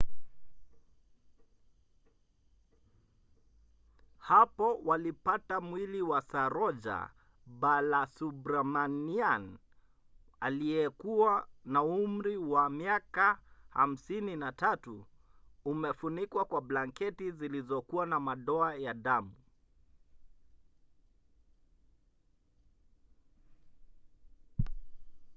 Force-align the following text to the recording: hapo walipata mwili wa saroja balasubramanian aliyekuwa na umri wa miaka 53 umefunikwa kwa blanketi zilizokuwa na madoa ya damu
hapo 4.17 4.75
walipata 4.85 5.61
mwili 5.61 6.01
wa 6.01 6.21
saroja 6.21 7.09
balasubramanian 7.45 9.57
aliyekuwa 10.39 11.47
na 11.65 11.83
umri 11.83 12.37
wa 12.37 12.69
miaka 12.69 13.39
53 13.73 15.03
umefunikwa 15.65 16.45
kwa 16.45 16.61
blanketi 16.61 17.31
zilizokuwa 17.31 18.05
na 18.05 18.19
madoa 18.19 18.75
ya 18.75 18.93
damu 18.93 19.31